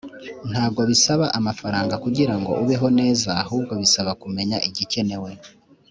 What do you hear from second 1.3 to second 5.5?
amafaranga kugirango ubeho neza ahubwo bisaba kumenya igikenewe